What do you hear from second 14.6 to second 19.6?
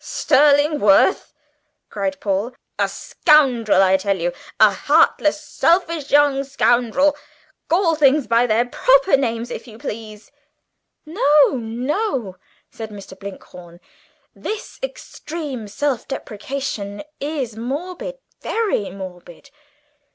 extreme self depreciation is morbid, very morbid.